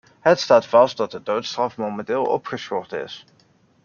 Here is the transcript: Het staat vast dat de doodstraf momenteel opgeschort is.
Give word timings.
Het 0.19 0.39
staat 0.39 0.65
vast 0.65 0.97
dat 0.97 1.11
de 1.11 1.23
doodstraf 1.23 1.77
momenteel 1.77 2.23
opgeschort 2.25 2.93
is. 2.93 3.25